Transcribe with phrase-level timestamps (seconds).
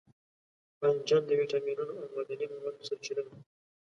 [0.79, 3.33] بانجان د ویټامینونو او معدني موادو سرچینه ده.